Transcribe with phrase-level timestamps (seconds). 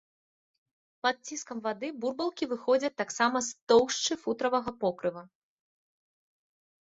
[1.07, 5.21] Пад ціскам вады бурбалкі выходзяць таксама з тоўшчы футравага покрыва.